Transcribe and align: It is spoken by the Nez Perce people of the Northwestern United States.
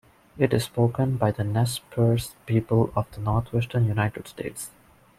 It 0.35 0.51
is 0.51 0.63
spoken 0.63 1.17
by 1.17 1.29
the 1.29 1.43
Nez 1.43 1.79
Perce 1.91 2.33
people 2.47 2.91
of 2.95 3.05
the 3.11 3.21
Northwestern 3.21 3.85
United 3.85 4.27
States. 4.27 4.71